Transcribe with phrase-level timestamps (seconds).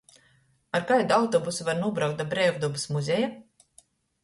[0.79, 3.31] Ar kaidu autobusu var nūbraukt da Breivdobys muzeja?